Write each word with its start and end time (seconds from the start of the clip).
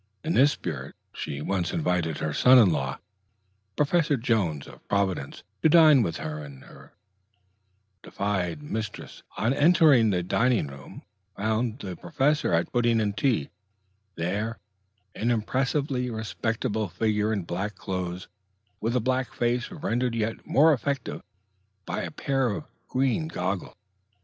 In 0.23 0.33
this 0.33 0.51
spirit 0.53 0.95
she 1.13 1.43
once 1.43 1.71
invited 1.71 2.17
her 2.17 2.33
son 2.33 2.57
in 2.57 2.71
law, 2.71 2.97
Professor 3.75 4.17
Jones 4.17 4.65
of 4.65 4.81
Providence, 4.87 5.43
to 5.61 5.69
dine 5.69 6.01
with 6.01 6.17
her; 6.17 6.43
and 6.43 6.63
her 6.63 6.93
defied 8.01 8.63
mistress, 8.63 9.21
on 9.37 9.53
entering 9.53 10.09
the 10.09 10.23
dining 10.23 10.65
room, 10.65 11.03
found 11.37 11.77
the 11.77 11.95
Professor 11.95 12.51
at 12.51 12.73
pudding 12.73 12.99
and 12.99 13.15
tea 13.15 13.51
there, 14.15 14.57
an 15.13 15.29
impressively 15.29 16.09
respectable 16.09 16.87
figure 16.89 17.31
in 17.31 17.43
black 17.43 17.75
clothes, 17.75 18.27
with 18.79 18.95
a 18.95 18.99
black 18.99 19.31
face 19.31 19.69
rendered 19.69 20.15
yet 20.15 20.47
more 20.47 20.73
effective 20.73 21.21
by 21.85 22.01
a 22.01 22.09
pair 22.09 22.49
of 22.49 22.63
green 22.87 23.27
goggles. 23.27 23.75